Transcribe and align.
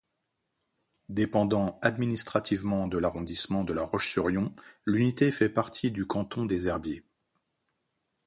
Dépendant 1.09 1.77
administrativement 1.83 2.87
de 2.87 2.97
l’arrondissement 2.97 3.63
de 3.63 3.71
La 3.71 3.83
Roche-sur-Yon, 3.83 4.51
l’unité 4.87 5.29
fait 5.29 5.47
partie 5.51 5.91
du 5.91 6.07
canton 6.07 6.43
des 6.45 6.67
Herbiers. 6.67 7.05